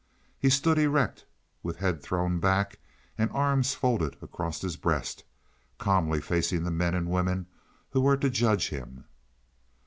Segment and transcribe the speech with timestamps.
[0.39, 1.25] He stood erect
[1.61, 2.79] with head thrown back
[3.19, 5.23] and arms folded across his breast,
[5.77, 7.45] calmly facing the men and women
[7.91, 9.03] who were to judge him.